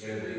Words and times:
எழுது 0.00 0.35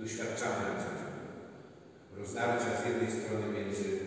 doświadczamy 0.00 0.64
rozdarcia 2.16 2.76
z 2.76 2.84
jednej 2.84 3.10
strony 3.10 3.46
między 3.46 3.99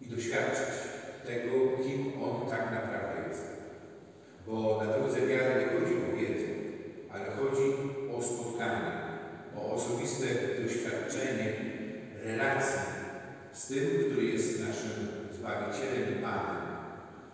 i 0.00 0.06
doświadczyć 0.06 0.74
tego, 1.26 1.52
kim 1.84 2.22
On 2.22 2.50
tak 2.50 2.70
naprawdę 2.70 3.28
jest. 3.28 3.42
Bo 4.46 4.84
na 4.84 4.92
drodze 4.92 5.26
wiary 5.26 5.60
nie 5.60 5.66
chodzi 5.66 5.94
o 5.94 6.16
wiedzę, 6.16 6.46
ale 7.12 7.24
chodzi 7.24 7.72
o 8.16 8.22
spotkanie, 8.22 8.92
o 9.56 9.72
osobiste 9.72 10.26
doświadczenie, 10.62 11.52
relacje 12.24 12.80
z 13.52 13.66
tym, 13.66 13.84
który 14.06 14.24
jest 14.24 14.60
naszym 14.60 15.18
Zbawicielem 15.32 16.18
i 16.18 16.22
Panem. 16.22 16.62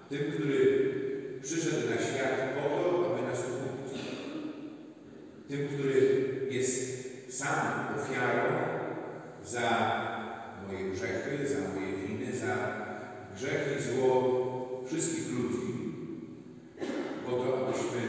Tym, 0.08 0.32
który 0.32 0.58
przyszedł 1.42 1.90
na 1.90 1.96
świat 1.96 2.54
po 2.54 2.68
to, 2.68 3.14
aby 3.14 3.22
nas 3.22 3.38
okupić. 3.38 4.00
Tym, 5.48 5.68
który 5.68 6.00
jest 6.50 6.94
sam 7.38 7.86
ofiarą 7.96 8.63
za 9.44 9.68
moje 10.66 10.90
grzechy, 10.90 11.48
za 11.48 11.58
moje 11.74 11.92
winy, 11.96 12.36
za 12.36 12.54
grzechy, 13.36 13.74
i 13.78 13.82
zło 13.82 14.84
wszystkich 14.86 15.32
ludzi, 15.32 15.74
po 17.26 17.30
to, 17.30 17.66
abyśmy 17.66 18.00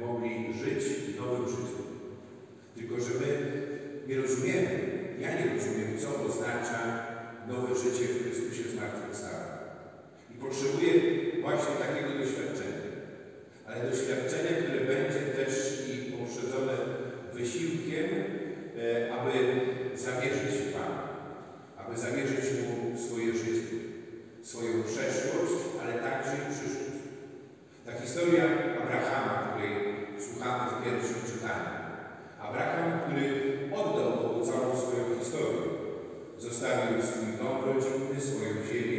mogli 0.00 0.54
żyć 0.58 0.84
nowym 1.18 1.48
życiem. 1.48 1.86
Tylko, 2.74 3.00
że 3.00 3.10
my 3.20 3.52
nie 4.06 4.16
rozumiemy, 4.16 4.90
ja 5.20 5.28
nie 5.28 5.54
rozumiem, 5.54 5.98
co 5.98 6.24
oznacza 6.24 7.06
nowe 7.48 7.74
życie 7.74 8.04
w 8.04 8.22
Chrystusie 8.22 8.70
zmartwychwstałym. 8.70 9.48
I 10.30 10.34
potrzebuję 10.34 10.92
właśnie 11.40 11.74
takiego 11.74 12.18
doświadczenia. 12.18 12.80
Ale 13.66 13.90
doświadczenie, 13.90 14.62
które 14.62 14.80
będzie 14.80 15.20
też 15.20 15.82
i 15.88 16.12
poprzedzone 16.12 16.72
wysiłkiem, 17.34 18.06
E, 18.78 19.12
aby 19.14 19.32
zawierzyć 19.94 20.72
Panu, 20.72 21.02
aby 21.76 21.98
zawierzyć 21.98 22.44
Mu 22.62 22.98
swoje 22.98 23.34
życie, 23.34 23.76
swoją 24.42 24.82
przeszłość, 24.82 25.54
ale 25.82 25.92
także 25.94 26.32
i 26.36 26.54
przyszłość. 26.54 27.00
Ta 27.86 27.92
historia 27.92 28.44
Abrahama, 28.82 29.48
której 29.48 29.74
słuchamy 30.26 30.70
w 30.70 30.84
pierwszym 30.84 31.20
czytaniu. 31.32 31.70
Abraham, 32.40 33.00
który 33.00 33.24
oddał 33.74 34.10
Bogu 34.22 34.46
całą 34.46 34.76
swoją 34.76 35.04
historię, 35.18 35.62
zostawił 36.38 37.02
swój 37.02 37.28
dom 37.38 37.56
rodzinny, 37.64 38.20
swoją 38.20 38.52
ziemię, 38.68 38.89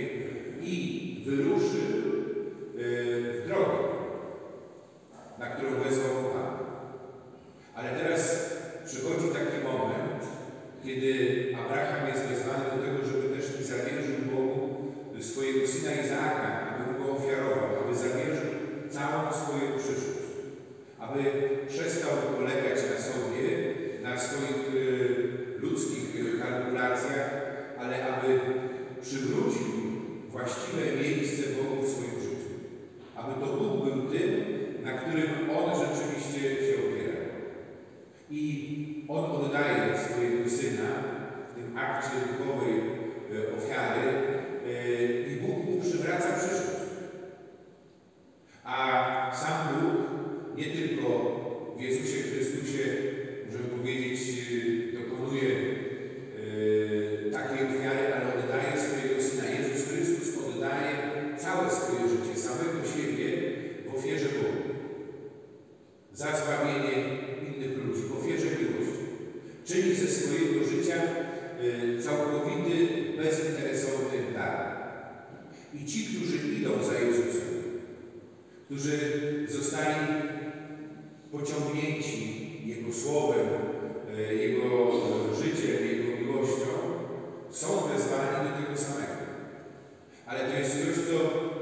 nie 50.58 50.66
tylko 50.66 51.08
w 51.78 51.82
Jezusie 51.82 52.22
Chrystusie, 52.22 52.84
możemy 53.46 53.70
powiedzieć, 53.70 54.20
e, 54.30 55.00
dokonuje 55.00 55.50
e, 57.28 57.32
takiej 57.32 57.68
ofiary, 57.68 58.14
ale 58.14 58.44
oddaje 58.44 58.80
swojego 58.80 59.24
Syna. 59.24 59.46
Jezus 59.46 59.88
Chrystus 59.88 60.38
oddaje 60.38 60.92
całe 61.38 61.70
swoje 61.70 62.02
życie, 62.10 62.40
samego 62.40 62.80
siebie 62.94 63.28
w 63.86 63.96
ofierze 63.96 64.26
Bogu. 64.26 64.74
Za 66.14 66.28
zbawienie 66.36 66.94
innych 67.48 67.78
ludzi, 67.78 68.02
w 68.02 68.18
ofierze 68.18 68.46
miłości. 68.46 69.06
Czyni 69.66 69.96
ze 69.96 70.08
swojego 70.08 70.66
życia 70.66 70.96
e, 70.96 72.02
całkowity, 72.02 72.88
bezinteresowny 73.18 74.18
dar. 74.34 74.72
I 75.74 75.86
ci, 75.86 76.06
którzy 76.06 76.38
idą 76.38 76.84
za 76.84 77.00
Jezusem, 77.00 77.52
którzy 78.66 78.98
zostali 79.50 79.96
pociągnięci 81.32 82.42
Jego 82.66 82.94
słowem, 82.94 83.48
e, 84.18 84.34
Jego 84.36 84.66
e, 84.66 85.36
życiem, 85.36 85.88
Jego 85.88 86.22
miłością, 86.22 86.72
są 87.52 87.68
wezwani 87.68 88.50
do 88.50 88.66
tego 88.66 88.78
samego. 88.78 89.22
Ale 90.26 90.40
to 90.40 90.58
jest 90.58 90.72
coś, 90.72 90.96
co 90.96 91.18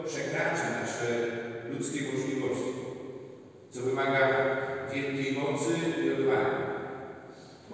przekracza 0.06 0.80
nasze 0.81 1.27
ludzkie 1.74 2.00
możliwości, 2.01 2.74
co 3.69 3.81
wymaga 3.81 4.57
wielkiej 4.94 5.33
mocy 5.33 5.74
i 6.06 6.13
odwagi. 6.13 6.63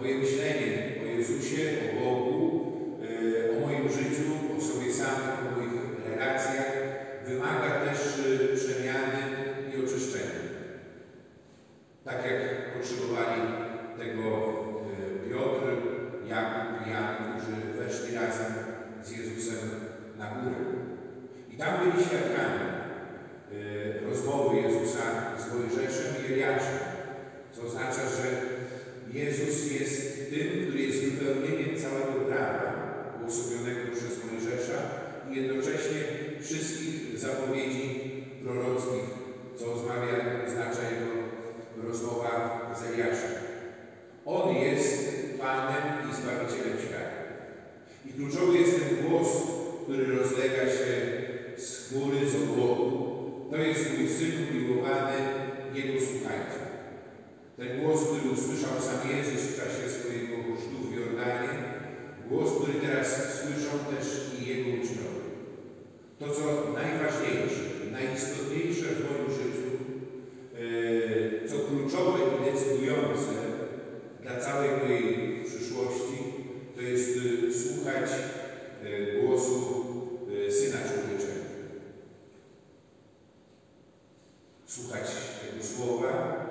Moje 0.01 0.18
myślenie 0.18 0.95
o 1.03 1.06
Jezusie, 1.06 1.62
o 1.91 2.06
Bogu, 2.06 2.65
e, 3.03 3.57
o 3.57 3.68
moim 3.68 3.89
życiu, 3.89 4.25
o 4.57 4.62
sobie 4.62 4.94
samym, 4.94 5.48
o 5.48 5.59
moich 5.59 5.81
relacjach 6.09 6.71
wymaga 7.27 7.69
też 7.69 8.00
e, 8.19 8.56
przemiany 8.56 9.21
i 9.74 9.86
oczyszczenia. 9.86 10.45
Tak 12.06 12.25
jak 12.25 12.74
potrzebowali 12.74 13.41
tego 13.98 14.24
e, 15.25 15.30
Piotr, 15.30 15.65
Jakub 16.27 16.88
i 16.88 16.89
Jan, 16.89 17.15
którzy 17.15 17.56
weszli 17.77 18.15
razem 18.15 18.53
z 19.03 19.12
Jezusem 19.12 19.69
na 20.18 20.25
górę. 20.25 20.56
I 21.51 21.57
tam 21.57 21.80
byli 21.80 22.06
świadkami 22.06 22.65
e, 23.51 24.09
rozmowy 24.09 24.57
Jezusa 24.57 25.01
z 25.38 25.53
Mojżeszem 25.53 26.13
i 26.21 26.33
Eliaszem, 26.33 26.80
co 27.51 27.62
oznacza, 27.62 28.01
że 28.01 28.27
Jezus 29.19 29.71
jest 29.71 30.30
tym, 30.30 30.62
który 30.62 30.80
jest 30.81 31.03
wypełnieniem 31.03 31.81
całego 31.81 32.25
prawa 32.30 32.86
uosobionego 33.24 33.95
przez 33.95 34.25
Mojżesza 34.25 34.80
i 35.31 35.36
jednocześnie 35.36 36.01
wszystkich 36.41 37.19
zapowiedzi 37.19 38.01
prorockich, 38.44 39.09
co 39.59 39.74
oznacza, 39.74 40.18
oznacza 40.48 40.81
jego 40.91 41.25
rozmowa 41.88 42.71
z 42.80 42.94
Eliaszem. 42.94 43.31
On 44.25 44.56
jest 44.56 45.15
Panem 45.39 45.83
i 46.12 46.15
Zbawicielem 46.15 46.77
świata. 46.88 47.15
I 48.06 48.13
kluczowy 48.13 48.57
jest 48.57 48.79
ten 48.79 49.10
głos, 49.10 49.27
który 49.83 50.15
rozlega 50.15 50.65
się 50.65 50.95
z 51.57 51.89
chmury, 51.89 52.29
z 52.29 52.36
obłoku. 52.36 53.15
To 53.51 53.57
jest 53.57 53.98
mój 53.98 54.10
Syn 54.10 54.31
umiłowany, 54.51 55.18
Jego 55.74 56.00
słuchajcie. 56.00 56.65
Ten 57.57 57.81
głos, 57.81 57.99
który 58.03 58.29
usłyszał 58.33 58.81
sam 58.81 59.09
Jezus 59.17 59.41
w 59.41 59.57
czasie 59.57 59.89
swojego 59.89 60.35
chrztu 60.55 60.77
w 60.87 60.95
Jordanie, 60.95 61.53
głos, 62.29 62.49
który 62.55 62.73
teraz 62.73 63.07
słyszą 63.39 63.71
też 63.91 64.05
i 64.39 64.49
Jego 64.49 64.69
uczniowie. 64.69 65.25
To, 66.19 66.25
co 66.29 66.73
najważniejsze, 66.73 67.63
najistotniejsze 67.91 68.85
w 68.85 69.03
moim 69.03 69.29
życiu, 69.39 69.69
e, 71.43 71.47
co 71.47 71.55
kluczowe 71.59 72.19
i 72.19 72.51
decydujące 72.51 73.35
dla 74.21 74.39
całej 74.39 74.69
mojej 74.77 75.43
przyszłości, 75.45 76.17
to 76.75 76.81
jest 76.81 77.17
e, 77.17 77.53
słuchać 77.53 78.09
e, 78.83 79.21
głosu 79.21 79.85
e, 80.47 80.51
Syna 80.51 80.77
Człowieczego. 80.77 81.45
Słuchać 84.65 85.05
Jego 85.45 85.65
słowa, 85.65 86.45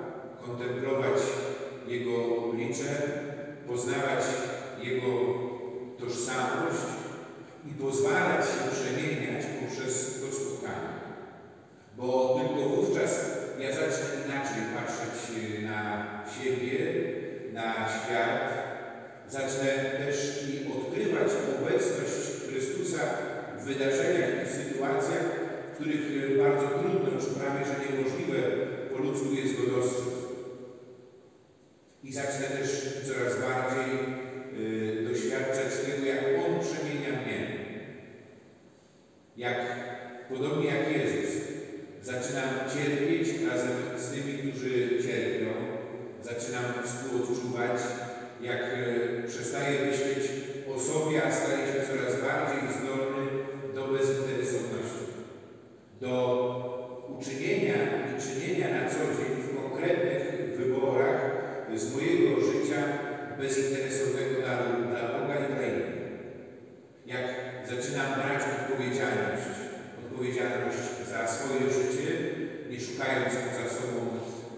kontemplować 0.45 1.21
Jego 1.87 2.37
oblicze, 2.37 3.01
poznawać 3.67 4.23
Jego 4.83 5.09
tożsamość 5.99 6.85
i 7.65 7.73
pozwalać 7.81 8.45
się 8.45 8.71
przemieniać 8.71 9.45
poprzez 9.61 10.21
to 10.21 10.35
spotkanie. 10.35 10.95
Bo 11.97 12.39
tylko 12.39 12.69
wówczas 12.69 13.25
ja 13.59 13.71
zacznę 13.71 14.25
inaczej 14.25 14.61
patrzeć 14.75 15.35
na 15.63 16.05
siebie, 16.29 16.77
na 17.53 17.89
świat, 18.05 18.53
zacznę 19.29 19.67
też 20.05 20.47
i 20.49 20.71
odkrywać 20.73 21.31
obecność 21.57 22.15
Chrystusa 22.47 22.99
w 23.59 23.63
wydarzeniach 23.63 24.31
i 24.45 24.49
sytuacjach, 24.49 25.25
w 25.71 25.75
których 25.75 26.37
bardzo 26.37 26.67
trudno, 26.67 27.21
czy 27.21 27.39
prawie 27.39 27.65
że 27.65 27.75
niemożliwe 27.85 28.37
po 28.91 28.97
ludzku 28.97 29.33
jest 29.33 29.55
go 29.55 29.75
dostrzec. 29.75 30.15
I 32.03 32.13
zacznę 32.13 32.45
też 32.45 32.69
coraz 33.07 33.33
bardziej 33.39 33.91
y, 34.59 35.03
doświadczać 35.09 35.73
tego, 35.85 36.05
jak 36.05 36.19
On 36.45 36.59
przemienia 36.59 37.21
mnie. 37.21 37.55
Jak, 39.37 39.57
podobnie 40.29 40.67
jak 40.67 40.91
Jezus, 40.97 41.33
zaczynam 42.01 42.49
cierpieć 42.73 43.27
razem 43.49 43.71
z 43.97 44.09
tymi, 44.09 44.51
którzy 44.51 45.03
cierpią. 45.03 45.75
Zaczynam 46.21 46.63
współodczuwać, 46.83 47.81
jak 48.41 48.61
y, 48.61 49.27
przestaję 49.27 49.85
myśleć 49.85 50.31
o 50.75 50.79
sobie, 50.79 51.23
a 51.23 51.31
staję 51.31 51.67
się 51.67 51.79
coraz 51.87 52.21
bardziej 52.21 52.61
zdolny 52.77 53.23
do 53.75 53.87
bezinteresowności. 53.87 55.05
Do 56.01 56.15
uczynienia 57.19 57.75
i 58.17 58.21
czynienia 58.21 58.67
na 58.81 58.89
co 58.89 58.99
dzień 58.99 59.41
w 59.41 59.61
konkretnych 59.61 60.57
wyborach 60.57 61.21
z 61.75 61.93
mojego 61.93 62.41
życia 62.41 62.81
bezinteresownego 63.39 64.41
dla, 64.41 64.57
dla 64.89 65.19
Boga 65.19 65.35
i 65.35 65.53
dla 65.53 65.63
innych. 65.63 65.95
Jak 67.05 67.25
zaczynam 67.69 68.13
brać 68.13 68.43
odpowiedzialność, 68.43 69.47
odpowiedzialność 70.05 70.79
za 71.09 71.27
swoje 71.27 71.61
życie, 71.71 72.11
nie 72.69 72.79
szukając 72.79 73.33
za 73.33 73.69
sobą 73.69 73.99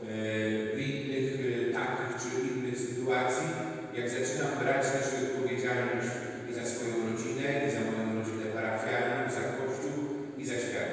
e, 0.03 0.75
winnych 0.75 1.39
e, 1.39 1.73
takich 1.73 2.15
czy 2.21 2.47
innych 2.47 2.77
sytuacji, 2.77 3.47
jak 3.97 4.09
zaczynam 4.09 4.51
brać 4.63 4.83
też 4.91 5.07
odpowiedzialność 5.23 6.09
i 6.49 6.53
za 6.53 6.65
swoją 6.65 6.93
rodzinę, 7.09 7.47
i 7.67 7.71
za 7.71 7.79
moją 7.79 8.19
rodzinę 8.19 8.45
parafialną, 8.53 9.31
za 9.31 9.41
Kościół, 9.57 9.97
i 10.37 10.45
za 10.45 10.53
świat. 10.53 10.91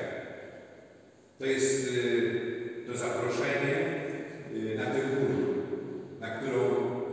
To 1.38 1.44
jest 1.44 1.88
e, 1.88 2.86
to 2.86 2.96
zaproszenie 2.96 3.74
e, 3.76 4.76
na 4.76 4.84
tę 4.84 5.00
górę, 5.10 5.36
na 6.20 6.30
którą 6.30 6.60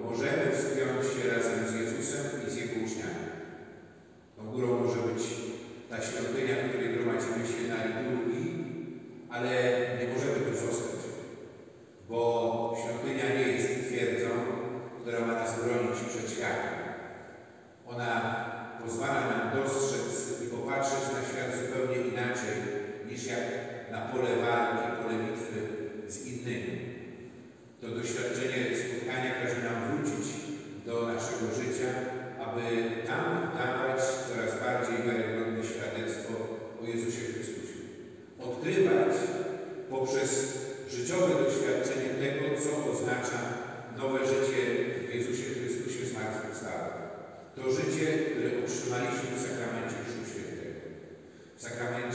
możemy 0.09 0.51
wspiąć 0.51 1.03
się 1.13 1.29
razem 1.35 1.67
z 1.67 1.73
Jezusem 1.73 2.25
i 2.47 2.49
z 2.51 2.55
Jego 2.55 2.73
uczniami. 2.85 3.25
Tą 4.35 4.51
górą 4.51 4.79
może 4.79 4.99
być 4.99 5.23
ta 5.89 6.01
świątynia, 6.01 6.55
w 6.55 6.69
której 6.69 6.93
gromadzimy 6.93 7.47
się 7.47 7.61
na 7.69 7.85
liturgii, 7.85 8.65
ale 9.29 9.49
innymi. 26.41 26.77
To 27.81 27.87
doświadczenie 27.87 28.59
spotkania 28.81 29.31
każe 29.35 29.59
nam 29.67 29.77
wrócić 29.87 30.27
do 30.85 30.93
naszego 31.13 31.45
życia, 31.59 31.91
aby 32.45 32.65
tam 33.07 33.25
dawać 33.57 33.99
coraz 34.27 34.51
bardziej 34.65 34.97
wiarygodne 35.05 35.63
świadectwo 35.63 36.33
o 36.81 36.87
Jezusie 36.87 37.23
Chrystusie. 37.33 37.79
Odkrywać 38.39 39.13
poprzez 39.89 40.31
życiowe 40.95 41.33
doświadczenie 41.43 42.09
tego, 42.23 42.45
co 42.63 42.91
oznacza 42.91 43.39
nowe 43.97 44.19
życie 44.31 44.61
w 45.07 45.15
Jezusie 45.15 45.47
Chrystusie 45.55 46.05
zmartwychwstałym. 46.05 46.93
To 47.55 47.71
życie, 47.71 48.05
które 48.31 48.49
otrzymaliśmy 48.63 49.29
w 49.35 49.43
sakramencie 49.47 49.97
Chrztu 50.05 50.23
Świętego. 50.31 50.79
W 51.57 51.61
sakramencie 51.61 52.10